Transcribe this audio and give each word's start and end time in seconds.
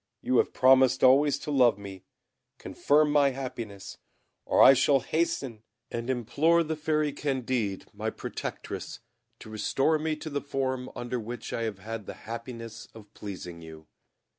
You 0.23 0.37
have 0.37 0.51
promised 0.51 1.03
always 1.03 1.37
to 1.37 1.51
love 1.51 1.77
me, 1.77 2.05
confirm 2.57 3.11
my 3.11 3.29
happiness, 3.29 3.99
or 4.45 4.59
I 4.59 4.73
shall 4.73 5.01
hasten 5.01 5.61
and 5.91 6.09
implore 6.09 6.63
the 6.63 6.75
Fairy 6.75 7.13
Candid, 7.13 7.85
my 7.93 8.09
protectress, 8.09 8.99
to 9.37 9.51
restore 9.51 9.99
me 9.99 10.15
to 10.15 10.31
the 10.31 10.41
form 10.41 10.89
under 10.95 11.19
which 11.19 11.53
I 11.53 11.61
have 11.69 11.77
had 11.77 12.07
the 12.07 12.15
happiness 12.25 12.87
of 12.95 13.13
pleasing 13.13 13.61
you." 13.61 13.85